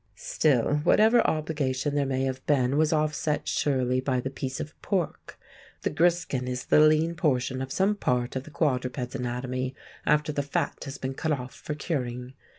[0.15, 5.39] Still, whatever obligation there may have been was offset, surely, by the piece of pork.
[5.83, 10.41] The griskin is the lean portion of some part of the quadruped's anatomy after the
[10.41, 12.33] fat has been cut off for curing.